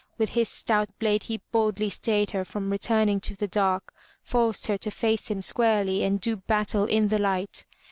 With 0.17 0.29
his 0.29 0.49
stout 0.49 0.89
blade 0.97 1.21
he 1.25 1.43
boldly 1.51 1.91
stayed 1.91 2.31
her 2.31 2.43
from 2.43 2.71
returning 2.71 3.19
to 3.19 3.35
the 3.35 3.47
dark, 3.47 3.93
forced 4.23 4.65
her 4.65 4.77
to 4.79 4.89
face 4.89 5.29
him 5.29 5.43
squarely 5.43 6.01
and 6.03 6.19
do 6.19 6.37
battle 6.37 6.85
in 6.85 7.09
the 7.09 7.19
light. 7.19 7.67